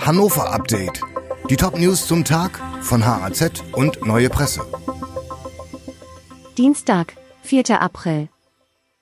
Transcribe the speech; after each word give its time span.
Hannover 0.00 0.50
Update. 0.50 1.02
Die 1.50 1.56
Top-News 1.56 2.06
zum 2.06 2.24
Tag 2.24 2.58
von 2.80 3.04
HAZ 3.04 3.62
und 3.72 4.04
Neue 4.06 4.30
Presse. 4.30 4.62
Dienstag, 6.56 7.16
4. 7.42 7.80
April. 7.80 8.28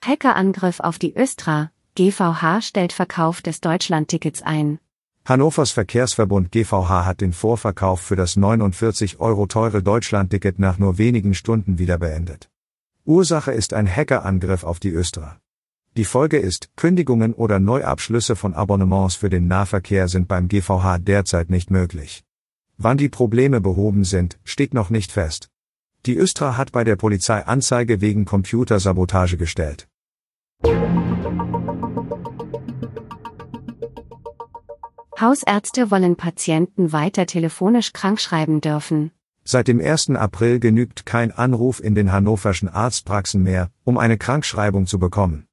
Hackerangriff 0.03 0.81
auf 0.81 0.99
die 0.99 1.15
Östra. 1.15 1.71
GVH 1.95 2.61
stellt 2.61 2.93
Verkauf 2.93 3.41
des 3.41 3.61
Deutschlandtickets 3.61 4.41
ein. 4.41 4.79
Hannovers 5.25 5.71
Verkehrsverbund 5.71 6.51
GVH 6.51 7.05
hat 7.05 7.21
den 7.21 7.33
Vorverkauf 7.33 8.01
für 8.01 8.15
das 8.15 8.35
49 8.35 9.19
Euro 9.19 9.45
teure 9.45 9.81
Deutschlandticket 9.81 10.59
nach 10.59 10.79
nur 10.79 10.97
wenigen 10.97 11.33
Stunden 11.33 11.79
wieder 11.79 11.97
beendet. 11.97 12.49
Ursache 13.05 13.51
ist 13.51 13.73
ein 13.73 13.87
Hackerangriff 13.87 14.63
auf 14.63 14.79
die 14.79 14.91
Östra. 14.91 15.39
Die 15.99 16.05
Folge 16.05 16.37
ist, 16.37 16.69
Kündigungen 16.77 17.33
oder 17.33 17.59
Neuabschlüsse 17.59 18.37
von 18.37 18.53
Abonnements 18.53 19.15
für 19.15 19.29
den 19.29 19.49
Nahverkehr 19.49 20.07
sind 20.07 20.29
beim 20.29 20.47
GVH 20.47 20.97
derzeit 20.99 21.49
nicht 21.49 21.71
möglich. 21.71 22.23
Wann 22.77 22.97
die 22.97 23.09
Probleme 23.09 23.59
behoben 23.59 24.05
sind, 24.05 24.39
steht 24.45 24.73
noch 24.73 24.89
nicht 24.89 25.11
fest. 25.11 25.49
Die 26.05 26.15
Östra 26.15 26.55
hat 26.55 26.71
bei 26.71 26.85
der 26.85 26.95
Polizei 26.95 27.45
Anzeige 27.45 27.99
wegen 27.99 28.23
Computersabotage 28.23 29.35
gestellt. 29.35 29.89
Hausärzte 35.19 35.91
wollen 35.91 36.15
Patienten 36.15 36.93
weiter 36.93 37.25
telefonisch 37.25 37.91
krankschreiben 37.91 38.61
dürfen. 38.61 39.11
Seit 39.43 39.67
dem 39.67 39.81
1. 39.81 40.11
April 40.11 40.61
genügt 40.61 41.05
kein 41.05 41.33
Anruf 41.33 41.83
in 41.83 41.93
den 41.93 42.13
hannoverschen 42.13 42.69
Arztpraxen 42.69 43.43
mehr, 43.43 43.69
um 43.83 43.97
eine 43.97 44.17
Krankschreibung 44.17 44.87
zu 44.87 44.97
bekommen. 44.97 45.48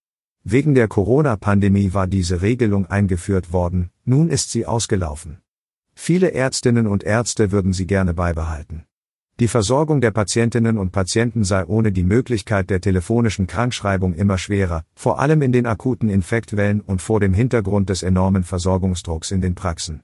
Wegen 0.49 0.77
der 0.77 0.87
Corona-Pandemie 0.87 1.93
war 1.93 2.07
diese 2.07 2.41
Regelung 2.41 2.87
eingeführt 2.87 3.53
worden, 3.53 3.91
nun 4.05 4.29
ist 4.29 4.53
sie 4.53 4.65
ausgelaufen. 4.65 5.39
Viele 5.93 6.31
Ärztinnen 6.31 6.87
und 6.87 7.03
Ärzte 7.03 7.51
würden 7.51 7.73
sie 7.73 7.89
gerne 7.89 8.15
beibehalten. 8.15 8.85
Die 9.41 9.49
Versorgung 9.49 10.01
der 10.01 10.13
Patientinnen 10.13 10.79
und 10.79 10.93
Patienten 10.93 11.43
sei 11.43 11.67
ohne 11.67 11.91
die 11.91 12.05
Möglichkeit 12.05 12.71
der 12.71 12.81
telefonischen 12.81 13.49
Krankschreibung 13.49 14.15
immer 14.15 14.39
schwerer, 14.39 14.85
vor 14.95 15.19
allem 15.19 15.43
in 15.43 15.51
den 15.51 15.67
akuten 15.67 16.09
Infektwellen 16.09 16.81
und 16.81 17.03
vor 17.03 17.19
dem 17.19 17.35
Hintergrund 17.35 17.91
des 17.91 18.05
enormen 18.05 18.45
Versorgungsdrucks 18.45 19.33
in 19.33 19.41
den 19.41 19.57
Praxen. 19.57 20.03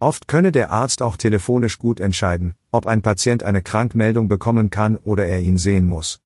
Oft 0.00 0.28
könne 0.28 0.52
der 0.52 0.70
Arzt 0.70 1.00
auch 1.00 1.16
telefonisch 1.16 1.78
gut 1.78 1.98
entscheiden, 1.98 2.56
ob 2.72 2.86
ein 2.86 3.00
Patient 3.00 3.42
eine 3.42 3.62
Krankmeldung 3.62 4.28
bekommen 4.28 4.68
kann 4.68 4.98
oder 4.98 5.24
er 5.24 5.40
ihn 5.40 5.56
sehen 5.56 5.86
muss. 5.86 6.20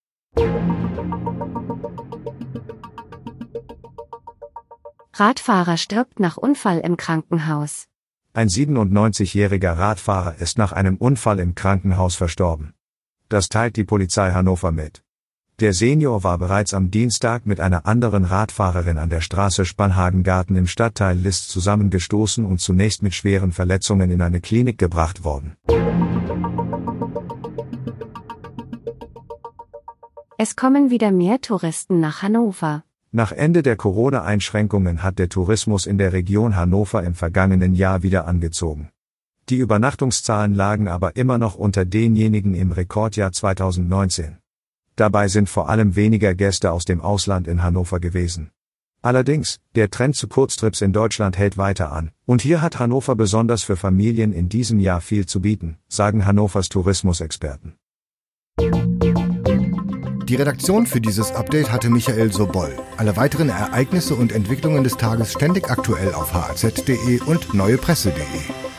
Radfahrer 5.14 5.76
stirbt 5.76 6.20
nach 6.20 6.38
Unfall 6.38 6.78
im 6.78 6.96
Krankenhaus. 6.96 7.86
Ein 8.32 8.48
97-jähriger 8.48 9.76
Radfahrer 9.76 10.36
ist 10.38 10.56
nach 10.56 10.72
einem 10.72 10.96
Unfall 10.96 11.38
im 11.38 11.54
Krankenhaus 11.54 12.14
verstorben. 12.14 12.72
Das 13.28 13.50
teilt 13.50 13.76
die 13.76 13.84
Polizei 13.84 14.32
Hannover 14.32 14.72
mit. 14.72 15.02
Der 15.60 15.74
Senior 15.74 16.24
war 16.24 16.38
bereits 16.38 16.72
am 16.72 16.90
Dienstag 16.90 17.44
mit 17.44 17.60
einer 17.60 17.84
anderen 17.84 18.24
Radfahrerin 18.24 18.96
an 18.96 19.10
der 19.10 19.20
Straße 19.20 19.66
Spannhagengarten 19.66 20.56
im 20.56 20.66
Stadtteil 20.66 21.18
List 21.18 21.50
zusammengestoßen 21.50 22.46
und 22.46 22.62
zunächst 22.62 23.02
mit 23.02 23.12
schweren 23.12 23.52
Verletzungen 23.52 24.10
in 24.10 24.22
eine 24.22 24.40
Klinik 24.40 24.78
gebracht 24.78 25.24
worden. 25.24 25.56
Es 30.38 30.56
kommen 30.56 30.88
wieder 30.88 31.12
mehr 31.12 31.42
Touristen 31.42 32.00
nach 32.00 32.22
Hannover. 32.22 32.82
Nach 33.14 33.30
Ende 33.30 33.62
der 33.62 33.76
Corona-Einschränkungen 33.76 35.02
hat 35.02 35.18
der 35.18 35.28
Tourismus 35.28 35.84
in 35.84 35.98
der 35.98 36.14
Region 36.14 36.56
Hannover 36.56 37.02
im 37.02 37.14
vergangenen 37.14 37.74
Jahr 37.74 38.02
wieder 38.02 38.26
angezogen. 38.26 38.88
Die 39.50 39.56
Übernachtungszahlen 39.56 40.54
lagen 40.54 40.88
aber 40.88 41.14
immer 41.14 41.36
noch 41.36 41.54
unter 41.56 41.84
denjenigen 41.84 42.54
im 42.54 42.72
Rekordjahr 42.72 43.30
2019. 43.30 44.38
Dabei 44.96 45.28
sind 45.28 45.50
vor 45.50 45.68
allem 45.68 45.94
weniger 45.94 46.34
Gäste 46.34 46.72
aus 46.72 46.86
dem 46.86 47.02
Ausland 47.02 47.48
in 47.48 47.62
Hannover 47.62 48.00
gewesen. 48.00 48.50
Allerdings, 49.02 49.60
der 49.74 49.90
Trend 49.90 50.16
zu 50.16 50.26
Kurztrips 50.26 50.80
in 50.80 50.94
Deutschland 50.94 51.36
hält 51.36 51.58
weiter 51.58 51.92
an, 51.92 52.12
und 52.24 52.40
hier 52.40 52.62
hat 52.62 52.78
Hannover 52.78 53.14
besonders 53.14 53.62
für 53.62 53.76
Familien 53.76 54.32
in 54.32 54.48
diesem 54.48 54.80
Jahr 54.80 55.02
viel 55.02 55.26
zu 55.26 55.42
bieten, 55.42 55.76
sagen 55.86 56.24
Hannovers 56.24 56.70
Tourismusexperten. 56.70 57.74
Die 60.32 60.36
Redaktion 60.36 60.86
für 60.86 61.02
dieses 61.02 61.30
Update 61.32 61.70
hatte 61.70 61.90
Michael 61.90 62.32
Sobol. 62.32 62.74
Alle 62.96 63.18
weiteren 63.18 63.50
Ereignisse 63.50 64.14
und 64.14 64.32
Entwicklungen 64.32 64.82
des 64.82 64.96
Tages 64.96 65.30
ständig 65.30 65.70
aktuell 65.70 66.14
auf 66.14 66.32
haz.de 66.32 67.20
und 67.26 67.52
neuepresse.de. 67.52 68.71